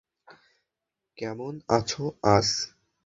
কেমন 1.17 1.53
আছো 1.69 2.03
আজ? 2.31 2.47